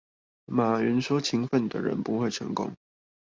[0.47, 2.73] 馬雲說勤奮的人不會成功